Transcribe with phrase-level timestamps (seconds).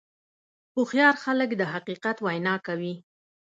[0.75, 2.93] هوښیار خلک د حقیقت وینا کوي.